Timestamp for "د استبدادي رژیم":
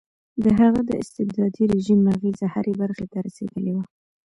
0.89-1.99